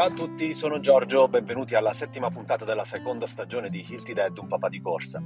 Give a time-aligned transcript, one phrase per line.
[0.00, 4.38] Ciao a tutti, sono Giorgio, benvenuti alla settima puntata della seconda stagione di Hilti Dead,
[4.38, 5.22] un papà di corsa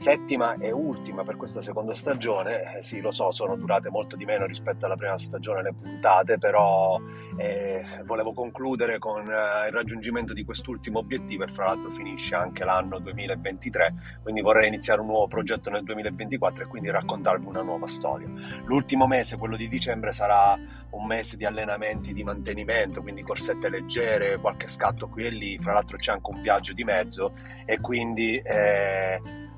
[0.00, 2.76] settima e ultima per questa seconda stagione.
[2.76, 6.38] Eh, sì, lo so, sono durate molto di meno rispetto alla prima stagione le puntate,
[6.38, 6.98] però
[7.36, 12.64] eh, volevo concludere con eh, il raggiungimento di quest'ultimo obiettivo e fra l'altro finisce anche
[12.64, 17.86] l'anno 2023, quindi vorrei iniziare un nuovo progetto nel 2024 e quindi raccontarvi una nuova
[17.86, 18.26] storia.
[18.64, 20.58] L'ultimo mese, quello di dicembre, sarà
[20.92, 25.74] un mese di allenamenti di mantenimento, quindi corsette leggere, qualche scatto qui e lì, fra
[25.74, 27.34] l'altro c'è anche un viaggio di mezzo
[27.66, 28.40] e quindi...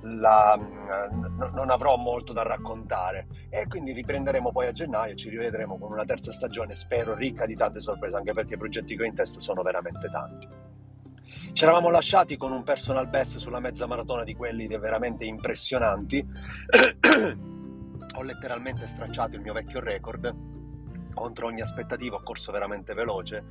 [0.05, 0.59] La,
[1.55, 6.05] non avrò molto da raccontare e quindi riprenderemo poi a gennaio, ci rivedremo con una
[6.05, 9.38] terza stagione, spero ricca di tante sorprese, anche perché i progetti che ho in testa
[9.38, 10.48] sono veramente tanti.
[11.52, 16.27] Ci eravamo lasciati con un personal best sulla mezza maratona di quelli veramente impressionanti.
[18.14, 20.50] ho letteralmente stracciato il mio vecchio record
[21.12, 23.45] contro ogni aspettativa, ho corso veramente veloce,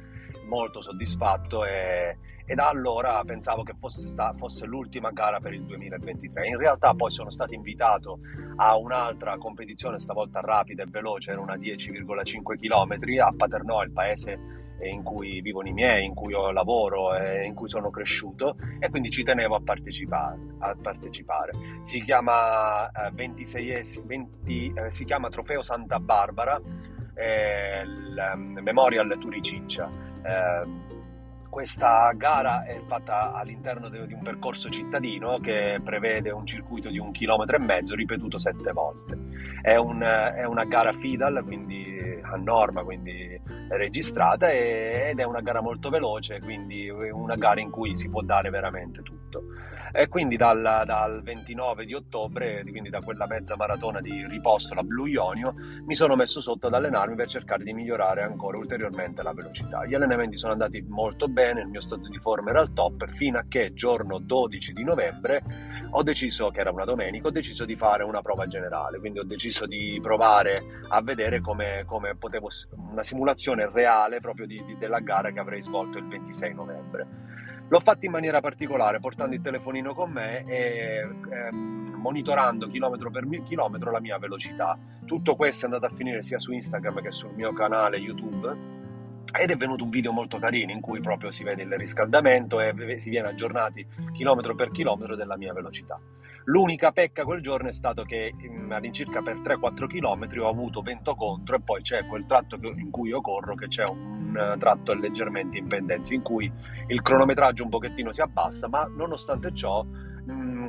[0.45, 5.63] molto soddisfatto e, e da allora pensavo che fosse, sta, fosse, l'ultima gara per il
[5.63, 6.47] 2023.
[6.47, 8.19] In realtà poi sono stato invitato
[8.57, 14.59] a un'altra competizione, stavolta rapida e veloce, era una 10,5 km a Paternò, il paese
[14.87, 18.89] in cui vivono i miei, in cui ho lavoro e in cui sono cresciuto e
[18.89, 20.39] quindi ci tenevo a partecipare.
[20.59, 21.51] A partecipare.
[21.83, 26.59] Si, chiama, eh, 26, 20, eh, si chiama Trofeo Santa Barbara
[27.15, 29.89] il um, Memorial Turiciccia.
[30.23, 30.89] Eh,
[31.49, 37.11] questa gara è fatta all'interno di un percorso cittadino che prevede un circuito di un
[37.11, 39.17] chilometro e mezzo ripetuto sette volte.
[39.61, 45.61] È, un, è una gara FIDAL, quindi a norma, quindi registrata ed è una gara
[45.61, 49.43] molto veloce, quindi una gara in cui si può dare veramente tutto.
[49.93, 54.83] E quindi dal, dal 29 di ottobre, quindi da quella mezza maratona di riposto, la
[54.83, 55.53] Blue Ionio,
[55.85, 59.85] mi sono messo sotto ad allenarmi per cercare di migliorare ancora ulteriormente la velocità.
[59.85, 63.37] Gli allenamenti sono andati molto bene, il mio stato di forma era al top, fino
[63.37, 65.43] a che giorno 12 di novembre
[65.93, 69.25] ho deciso, che era una domenica, ho deciso di fare una prova generale, quindi ho
[69.25, 70.55] deciso di provare
[70.87, 72.47] a vedere come, come potevo,
[72.91, 77.07] una simulazione reale proprio di, di, della gara che avrei svolto il 26 novembre.
[77.71, 83.25] L'ho fatto in maniera particolare, portando il telefonino con me e ehm, monitorando chilometro per
[83.45, 84.77] chilometro la mia velocità.
[85.05, 88.57] Tutto questo è andato a finire sia su Instagram che sul mio canale YouTube
[89.39, 92.99] ed è venuto un video molto carino in cui proprio si vede il riscaldamento e
[92.99, 95.97] si viene aggiornati chilometro per chilometro della mia velocità.
[96.45, 98.33] L'unica pecca quel giorno è stato che
[98.69, 103.09] all'incirca per 3-4 km ho avuto vento contro e poi c'è quel tratto in cui
[103.09, 106.51] io corro che c'è un tratto leggermente in pendenza in cui
[106.87, 109.85] il cronometraggio un pochettino si abbassa ma nonostante ciò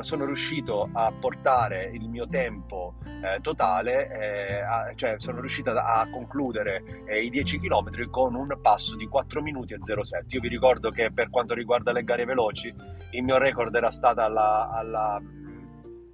[0.02, 6.00] sono riuscito a portare il mio tempo eh, totale, eh, a, cioè sono riuscito a,
[6.00, 10.26] a concludere eh, i 10 km con un passo di 4 minuti e 07.
[10.28, 12.74] Io vi ricordo che per quanto riguarda le gare veloci,
[13.12, 15.20] il mio record era stata alla, alla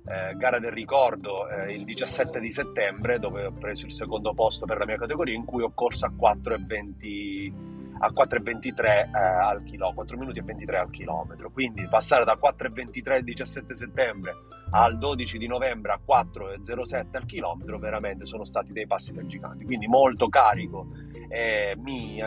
[0.09, 4.65] eh, gara del ricordo eh, il 17 di settembre, dove ho preso il secondo posto
[4.65, 9.95] per la mia categoria, in cui ho corso a 4,20 a 4,23 eh, al chilometro,
[9.95, 11.51] 4 minuti e 23 al chilometro.
[11.51, 14.35] Quindi passare da 4,23 il 17 settembre
[14.71, 19.65] al 12 di novembre a 4,07 al chilometro veramente sono stati dei passi da giganti.
[19.65, 20.87] Quindi molto carico
[21.29, 22.23] e mi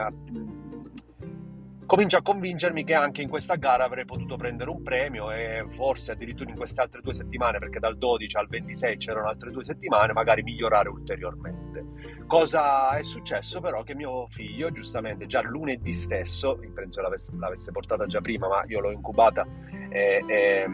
[1.91, 6.13] comincia a convincermi che anche in questa gara avrei potuto prendere un premio e forse
[6.13, 10.13] addirittura in queste altre due settimane, perché dal 12 al 26 c'erano altre due settimane,
[10.13, 12.24] magari migliorare ulteriormente.
[12.28, 13.84] Cosa è successo però?
[13.84, 18.79] Che mio figlio, giustamente già lunedì stesso, penso l'avesse, l'avesse portata già prima, ma io
[18.79, 19.46] l'ho incubata
[19.90, 20.66] e, e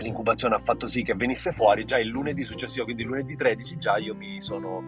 [0.00, 3.98] l'incubazione ha fatto sì che venisse fuori già il lunedì successivo, quindi lunedì 13 già
[3.98, 4.82] io mi sono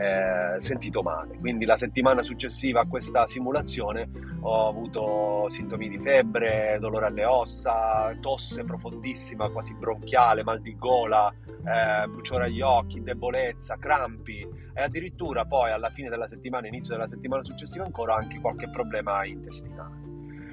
[0.00, 1.36] eh, sentito male.
[1.38, 4.08] Quindi la settimana successiva a questa simulazione
[4.40, 11.30] ho avuto sintomi di febbre, dolore alle ossa, tosse profondissima, quasi bronchiale, mal di gola,
[11.30, 17.06] eh, bruciore agli occhi, debolezza, crampi e addirittura poi alla fine della settimana, inizio della
[17.06, 20.09] settimana successiva ancora anche qualche problema intestinale.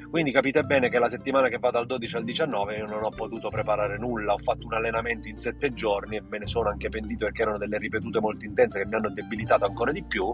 [0.10, 3.10] Quindi capite bene che la settimana che va dal 12 al 19 io non ho
[3.10, 6.90] potuto preparare nulla, ho fatto un allenamento in sette giorni e me ne sono anche
[6.90, 10.34] pentito perché erano delle ripetute molto intense che mi hanno debilitato ancora di più.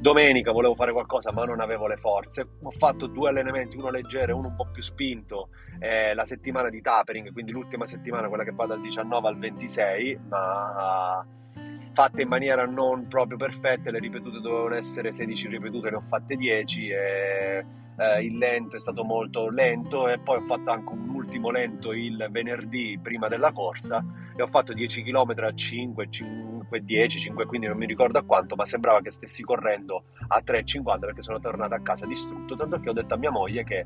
[0.00, 4.30] Domenica volevo fare qualcosa ma non avevo le forze, ho fatto due allenamenti, uno leggero
[4.30, 5.48] e uno un po' più spinto,
[5.80, 10.20] eh, la settimana di tapering, quindi l'ultima settimana, quella che va dal 19 al 26,
[10.28, 11.26] ma
[11.98, 16.36] fatte in maniera non proprio perfetta, le ripetute dovevano essere 16 ripetute, ne ho fatte
[16.36, 17.66] 10 e
[17.96, 21.92] eh, il lento è stato molto lento e poi ho fatto anche un ultimo lento
[21.92, 24.04] il venerdì prima della corsa
[24.36, 28.22] e ho fatto 10 km a 5, 5, 10, 5, quindi non mi ricordo a
[28.22, 32.78] quanto, ma sembrava che stessi correndo a 3,50 perché sono tornato a casa distrutto, tanto
[32.78, 33.84] che ho detto a mia moglie che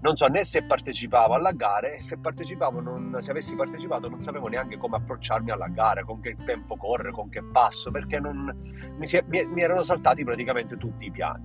[0.00, 4.20] non so né se partecipavo alla gara e se partecipavo non, se avessi partecipato non
[4.20, 8.52] sapevo neanche come approcciarmi alla gara, con che tempo correre, con che passo, perché non,
[8.96, 11.44] mi, si, mi, mi erano saltati praticamente tutti i piani.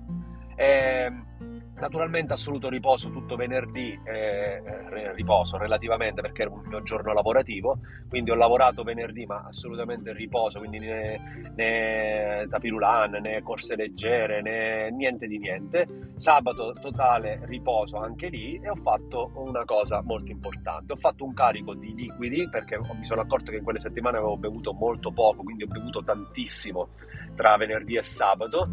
[0.54, 1.51] E, ehm,
[1.82, 7.80] Naturalmente assoluto riposo tutto venerdì, eh, eh riposo relativamente perché era un mio giorno lavorativo,
[8.08, 14.92] quindi ho lavorato venerdì ma assolutamente riposo, quindi né, né tapirulan, né corse leggere, né
[14.92, 16.10] niente di niente.
[16.14, 21.34] Sabato totale riposo anche lì e ho fatto una cosa molto importante, ho fatto un
[21.34, 25.42] carico di liquidi perché mi sono accorto che in quelle settimane avevo bevuto molto poco,
[25.42, 26.90] quindi ho bevuto tantissimo
[27.34, 28.68] tra venerdì e sabato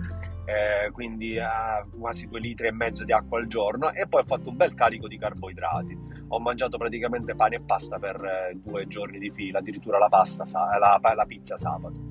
[0.49, 4.25] eh, quindi a quasi due litri e mezzo di acqua al giorno e poi ho
[4.25, 5.97] fatto un bel carico di carboidrati.
[6.29, 10.45] Ho mangiato praticamente pane e pasta per eh, due giorni di fila, addirittura la, pasta,
[10.79, 12.07] la, la pizza sabato.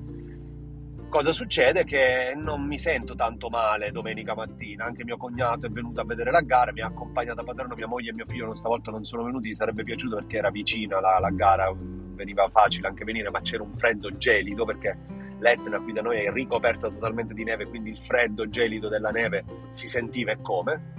[1.09, 1.85] Cosa succede?
[1.85, 6.29] Che non mi sento tanto male domenica mattina, anche mio cognato è venuto a vedere
[6.29, 9.23] la gara, mi ha accompagnato a Paterno, mia moglie e mio figlio stavolta non sono
[9.23, 11.73] venuti, sarebbe piaciuto perché era vicina la, la gara,
[12.13, 14.97] veniva facile anche venire, ma c'era un freddo gelido perché
[15.39, 19.43] l'Etna qui da noi è ricoperta totalmente di neve, quindi il freddo gelido della neve
[19.71, 20.97] si sentiva e come.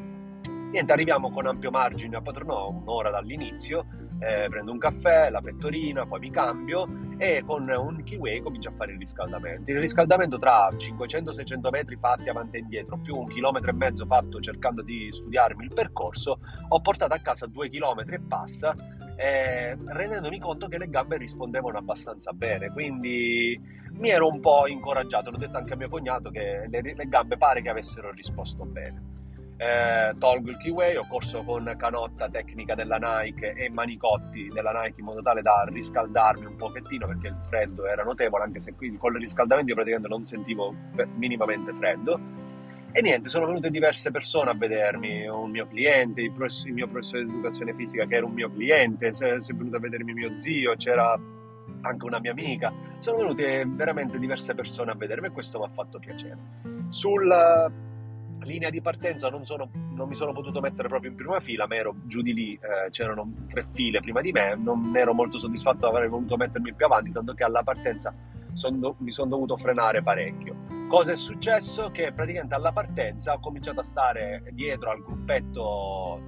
[0.71, 3.87] Niente, arriviamo con ampio margine a Patronò, un'ora dall'inizio,
[4.21, 8.73] eh, prendo un caffè, la pettorina, poi mi cambio e con un kiwi comincio a
[8.73, 9.71] fare il riscaldamento.
[9.71, 14.39] Il riscaldamento tra 500-600 metri fatti avanti e indietro, più un chilometro e mezzo fatto
[14.41, 16.39] cercando di studiarmi il percorso,
[16.69, 18.75] ho portato a casa due chilometri e passa,
[19.21, 22.71] eh, rendendomi conto che le gambe rispondevano abbastanza bene.
[22.71, 23.61] Quindi
[23.93, 27.37] mi ero un po' incoraggiato, l'ho detto anche a mio cognato che le, le gambe
[27.37, 29.19] pare che avessero risposto bene.
[29.59, 35.01] Eh, tolgo il keyway, ho corso con canotta tecnica della Nike e manicotti della Nike
[35.01, 38.97] in modo tale da riscaldarmi un pochettino perché il freddo era notevole, anche se qui
[38.97, 40.75] con il riscaldamento io praticamente non sentivo
[41.17, 42.19] minimamente freddo.
[42.93, 46.89] E niente, sono venute diverse persone a vedermi, un mio cliente, il, professor, il mio
[46.89, 50.41] professore di educazione fisica che era un mio cliente, si è venuto a vedermi mio
[50.41, 51.19] zio, c'era
[51.83, 55.69] anche una mia amica, sono venute veramente diverse persone a vedermi e questo mi ha
[55.69, 56.37] fatto piacere.
[56.89, 57.71] Sulla
[58.41, 61.77] linea di partenza non, sono, non, mi sono potuto mettere proprio in prima fila, ma
[61.77, 65.87] ero giù di lì, eh, c'erano tre file prima di me, non ero molto soddisfatto,
[65.87, 68.13] avrei voluto mettermi più avanti, tanto che alla partenza
[68.55, 70.60] son do, mi sono dovuto frenare parecchio.
[70.91, 71.93] Cosa è successo?
[71.93, 76.21] Che praticamente alla partenza ho cominciato a stare dietro al gruppetto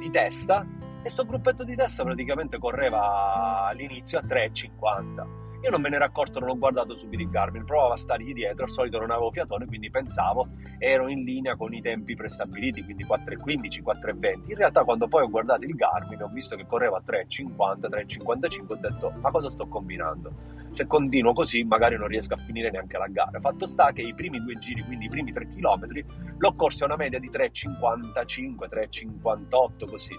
[0.00, 0.66] di testa
[1.04, 5.47] e sto gruppetto di testa praticamente correva all'inizio a 3,50.
[5.60, 8.32] Io non me ne ero accorto, non ho guardato subito il Garmin, provavo a stargli
[8.32, 12.84] dietro, al solito non avevo fiatone, quindi pensavo ero in linea con i tempi prestabiliti,
[12.84, 14.50] quindi 4,15, 4,20.
[14.50, 18.64] In realtà quando poi ho guardato il Garmin ho visto che correva a 3,50, 3,55,
[18.68, 20.32] ho detto ma cosa sto combinando?
[20.70, 23.40] Se continuo così magari non riesco a finire neanche la gara.
[23.40, 26.04] Fatto sta che i primi due giri, quindi i primi 3 km,
[26.38, 30.14] l'ho corso a una media di 3,55, 3,58 così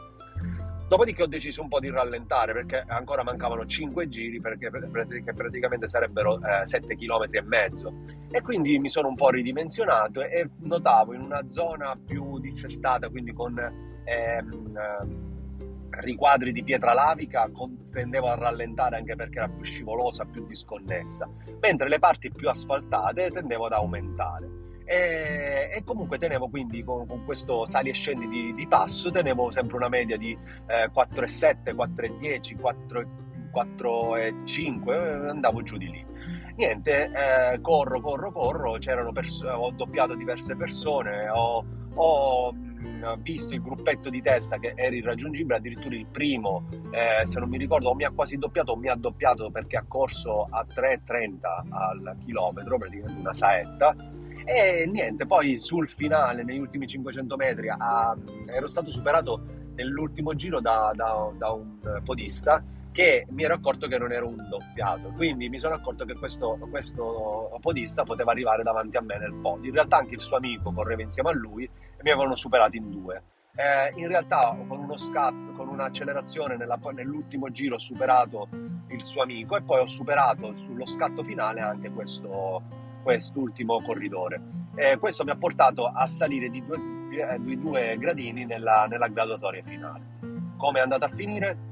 [0.90, 5.86] Dopodiché ho deciso un po' di rallentare perché ancora mancavano 5 giri perché, perché praticamente
[5.86, 7.94] sarebbero eh, 7 km e mezzo
[8.32, 13.34] e quindi mi sono un po' ridimensionato e notavo in una zona più dissestata, quindi
[13.34, 13.56] con
[14.04, 14.74] ehm,
[15.92, 17.48] riquadri di pietra lavica,
[17.92, 23.30] tendevo a rallentare anche perché era più scivolosa, più disconnessa, mentre le parti più asfaltate
[23.30, 24.69] tendevo ad aumentare.
[24.90, 29.52] E, e, comunque tenevo quindi con, con, questo sali e scendi di, di, passo, tenevo
[29.52, 33.08] sempre una media di eh, 4,7, 4,10, 4,
[33.54, 36.04] 4,5, andavo giù di lì.
[36.56, 38.80] Niente, eh, corro, corro, corro,
[39.14, 42.56] pers- ho doppiato diverse persone, ho, ho
[43.22, 47.60] visto il gruppetto di testa che era irraggiungibile, addirittura il primo, eh, se non mi
[47.60, 51.38] ricordo, o mi ha quasi doppiato o mi ha doppiato perché ha corso a 3,30
[51.70, 54.18] al chilometro, praticamente una saetta
[54.50, 59.44] e niente, poi sul finale, negli ultimi 500 metri, a, ero stato superato
[59.76, 64.48] nell'ultimo giro da, da, da, un podista che mi ero accorto che non ero un
[64.50, 65.14] doppiato.
[65.16, 69.68] Quindi mi sono accorto che questo, questo podista poteva arrivare davanti a me nel podio.
[69.68, 72.90] In realtà anche il suo amico correva insieme a lui e mi avevano superato in
[72.90, 73.22] due.
[73.56, 78.48] Eh, in realtà con uno scatto, con un'accelerazione nella, nell'ultimo giro ho superato
[78.88, 82.64] il suo amico e poi ho superato sullo scatto finale anche questo,
[83.02, 84.42] quest'ultimo corridore.
[84.76, 86.78] Eh, questo mi ha portato a salire di due,
[87.12, 90.18] eh, di due gradini nella, nella graduatoria finale.
[90.58, 91.68] Come è andata a finire?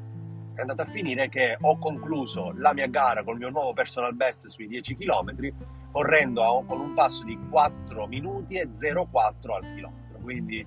[0.58, 4.16] è andata a finire che ho concluso la mia gara con il mio nuovo personal
[4.16, 5.54] best sui 10 km
[5.92, 10.18] correndo a, con un passo di 4 minuti e 0,4 al chilometro.
[10.20, 10.66] Quindi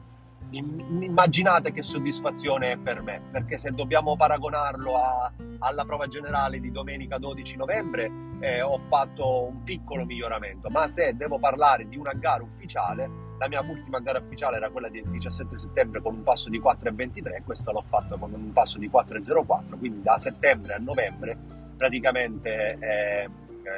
[0.50, 6.70] immaginate che soddisfazione è per me, perché se dobbiamo paragonarlo a, alla prova generale di
[6.70, 12.12] domenica 12 novembre eh, ho fatto un piccolo miglioramento, ma se devo parlare di una
[12.12, 16.48] gara ufficiale, la mia ultima gara ufficiale era quella del 17 settembre con un passo
[16.48, 21.36] di 4,23, questo l'ho fatto con un passo di 4,04, quindi da settembre a novembre
[21.76, 23.28] praticamente eh,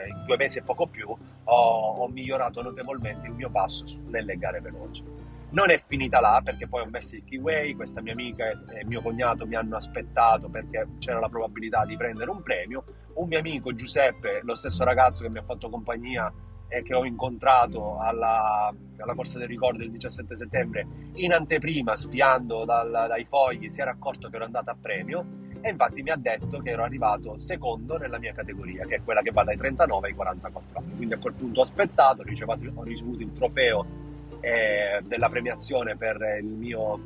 [0.09, 1.09] in due mesi e poco più
[1.45, 1.55] ho,
[1.95, 5.05] ho migliorato notevolmente il mio passo nelle gare veloci.
[5.53, 9.03] Non è finita là perché poi ho messo il keyway, questa mia amica e mio
[9.03, 12.85] cognato mi hanno aspettato perché c'era la probabilità di prendere un premio.
[13.15, 16.33] Un mio amico Giuseppe, lo stesso ragazzo che mi ha fatto compagnia
[16.69, 22.65] e che ho incontrato alla, alla Corsa del Ricordo il 17 settembre, in anteprima, spiando
[22.65, 26.17] dal, dai fogli, si era accorto che ero andato a premio e infatti mi ha
[26.17, 30.09] detto che ero arrivato secondo nella mia categoria, che è quella che va dai 39
[30.09, 30.97] ai 44 anni.
[30.97, 34.11] Quindi a quel punto ho aspettato, ho ricevuto il trofeo
[34.43, 37.01] eh, della premiazione per, mio,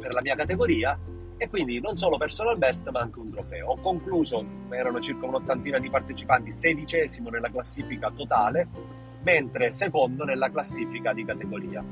[0.00, 0.98] per la mia categoria
[1.36, 3.68] e quindi non solo personal best ma anche un trofeo.
[3.68, 8.68] Ho concluso, erano circa un'ottantina di partecipanti, sedicesimo nella classifica totale,
[9.22, 11.84] mentre secondo nella classifica di categoria.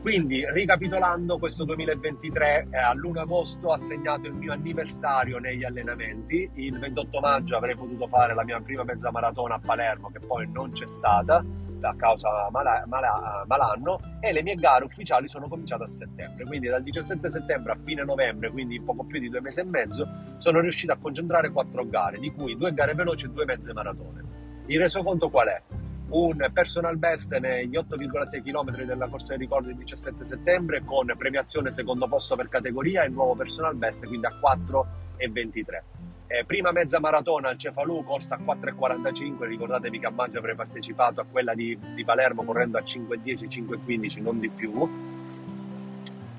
[0.00, 6.48] Quindi, ricapitolando, questo 2023 eh, all'1 agosto ha segnato il mio anniversario negli allenamenti.
[6.54, 10.48] Il 28 maggio avrei potuto fare la mia prima mezza maratona a Palermo, che poi
[10.50, 11.44] non c'è stata
[11.80, 16.44] a causa mala, mala, malanno e le mie gare ufficiali sono cominciate a settembre.
[16.44, 20.08] Quindi dal 17 settembre a fine novembre quindi poco più di due mesi e mezzo
[20.36, 24.24] sono riuscito a concentrare quattro gare di cui due gare veloci e due mezze maratone.
[24.66, 25.62] Il resoconto qual è?
[26.10, 31.70] un personal best negli 8,6 km della corsa del ricordo del 17 settembre con premiazione
[31.70, 35.97] secondo posto per categoria e nuovo personal best quindi a 4,23
[36.30, 41.22] eh, prima mezza maratona al Cefalù, corsa a 4,45, ricordatevi che a maggio avrei partecipato
[41.22, 45.16] a quella di, di Palermo correndo a 5,10, 5,15, non di più.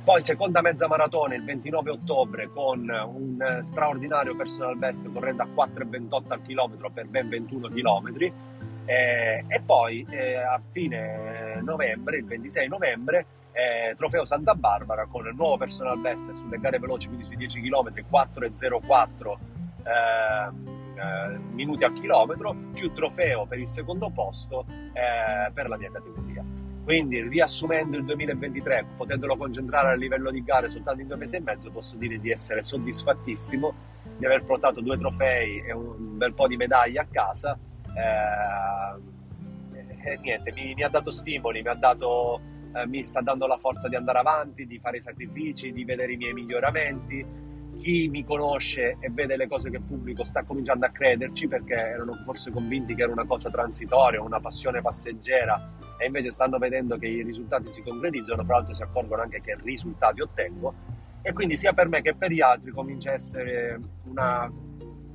[0.04, 6.24] Poi seconda mezza maratona il 29 ottobre con un straordinario personal best correndo a 4,28
[6.28, 8.32] al chilometro per ben 21 chilometri.
[8.86, 15.26] Eh, e poi eh, a fine novembre, il 26 novembre, eh, Trofeo Santa Barbara con
[15.26, 19.59] il nuovo personal best sulle gare veloci, quindi sui 10 km, 4,04 Ehm, eh,
[21.52, 26.44] minuti al chilometro, più trofeo per il secondo posto eh, per la mia categoria.
[26.84, 31.42] Quindi riassumendo il 2023, potendolo concentrare a livello di gare soltanto in due mesi e
[31.42, 33.74] mezzo, posso dire di essere soddisfattissimo
[34.18, 37.58] di aver portato due trofei e un bel po' di medaglie a casa.
[37.94, 39.18] Eh,
[40.02, 42.42] e niente, mi, mi, ha dato stimoli, mi, ha dato,
[42.74, 46.14] eh, mi sta dando la forza di andare avanti, di fare i sacrifici, di vedere
[46.14, 47.49] i miei miglioramenti
[47.80, 52.14] chi mi conosce e vede le cose che pubblico sta cominciando a crederci perché erano
[52.26, 57.08] forse convinti che era una cosa transitoria, una passione passeggera e invece stanno vedendo che
[57.08, 60.74] i risultati si concretizzano, fra l'altro si accorgono anche che risultati ottengo
[61.22, 64.52] e quindi sia per me che per gli altri comincia a essere una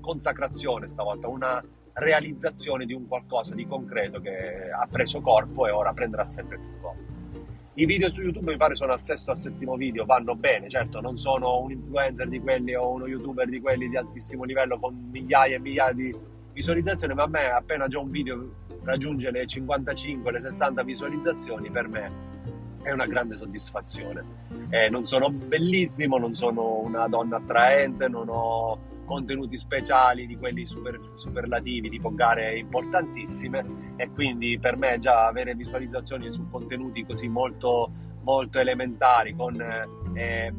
[0.01, 5.93] consacrazione stavolta, una realizzazione di un qualcosa di concreto che ha preso corpo e ora
[5.93, 7.14] prenderà sempre più corpo.
[7.77, 11.01] I video su YouTube mi pare sono al sesto al settimo video, vanno bene, certo
[11.01, 15.09] non sono un influencer di quelli o uno youtuber di quelli di altissimo livello con
[15.11, 16.15] migliaia e migliaia di
[16.53, 18.49] visualizzazioni, ma a me appena già un video
[18.85, 22.13] raggiunge le 55, le 60 visualizzazioni, per me
[22.81, 24.23] è una grande soddisfazione.
[24.71, 30.65] Eh, non sono bellissimo, non sono una donna attraente, non ho contenuti speciali di quelli
[30.65, 37.29] super, superlativi, tipo gare importantissime e quindi per me già avere visualizzazioni su contenuti così
[37.29, 37.93] molto,
[38.23, 40.53] molto elementari con eh, eh,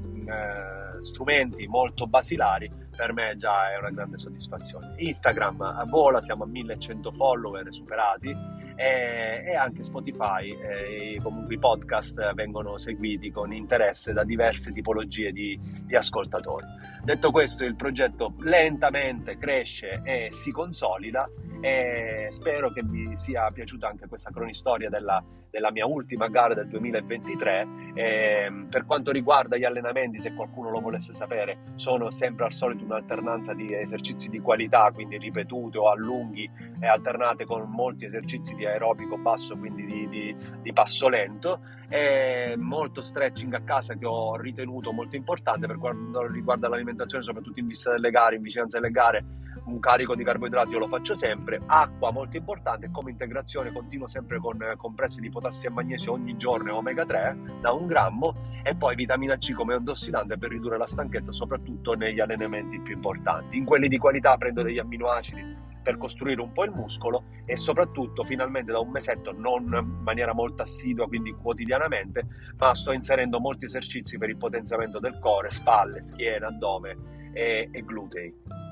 [1.02, 4.96] strumenti molto basilari per me già è una grande soddisfazione.
[4.98, 8.30] Instagram a vola, siamo a 1100 follower superati
[8.76, 15.32] e, e anche Spotify e comunque i podcast vengono seguiti con interesse da diverse tipologie
[15.32, 16.66] di, di ascoltatori.
[17.06, 21.30] Detto questo, il progetto lentamente cresce e si consolida
[21.62, 26.68] e spero che vi sia piaciuta anche questa cronistoria della, della mia ultima gara del
[26.68, 27.68] 2023.
[27.94, 32.84] E, per quanto riguarda gli allenamenti, se qualcuno lo volesse sapere, sono sempre al solito
[32.84, 38.56] un'alternanza di esercizi di qualità, quindi ripetute o a lunghi e alternate con molti esercizi
[38.56, 44.06] di aerobico basso, quindi di, di, di passo lento, e molto stretching a casa che
[44.06, 48.80] ho ritenuto molto importante per quanto riguarda l'alimentazione, soprattutto in vista delle gare, in vicinanza
[48.80, 49.24] delle gare
[49.66, 54.40] un carico di carboidrati io lo faccio sempre, acqua molto importante, come integrazione continuo sempre
[54.40, 58.96] con compresse di potassio e magnesio ogni giorno omega 3 da un grammo e poi
[58.96, 63.58] vitamina C come antossidante per ridurre la stanchezza soprattutto negli allenamenti più importanti.
[63.58, 68.24] In quelli di qualità prendo degli amminoacidi per costruire un po' il muscolo e soprattutto
[68.24, 72.26] finalmente da un mesetto non in maniera molto assidua, quindi quotidianamente,
[72.58, 76.98] ma sto inserendo molti esercizi per il potenziamento del core, spalle, schiena, addome
[77.34, 78.65] e, e glutei.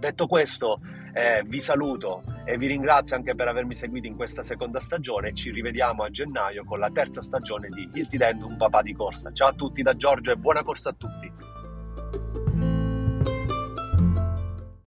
[0.00, 0.80] Detto questo,
[1.12, 5.34] eh, vi saluto e vi ringrazio anche per avermi seguito in questa seconda stagione.
[5.34, 8.94] Ci rivediamo a gennaio con la terza stagione di Il Ti Dendo un papà di
[8.94, 9.30] corsa.
[9.30, 11.49] Ciao a tutti da Giorgio e buona corsa a tutti.